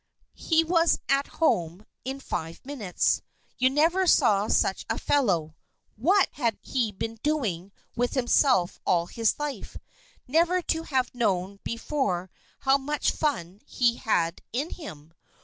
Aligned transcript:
He 0.33 0.63
was 0.63 0.97
at 1.09 1.27
home 1.27 1.85
in 2.03 2.19
five 2.19 2.65
minutes. 2.65 3.21
You 3.59 3.69
never 3.69 4.07
saw 4.07 4.47
such 4.47 4.83
a 4.89 4.97
fellow. 4.97 5.55
What 5.95 6.27
had 6.31 6.57
he 6.59 6.91
been 6.91 7.19
doing 7.21 7.71
with 7.95 8.15
himself 8.15 8.79
all 8.83 9.05
his 9.05 9.37
life, 9.37 9.77
never 10.27 10.59
to 10.63 10.81
have 10.81 11.13
known 11.13 11.59
before 11.63 12.31
how 12.61 12.79
much 12.79 13.11
fun 13.11 13.61
he 13.67 13.97
had 13.97 14.41
in 14.51 14.71
him! 14.71 15.13